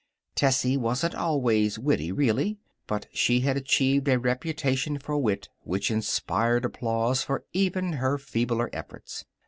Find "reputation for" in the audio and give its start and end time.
4.17-5.15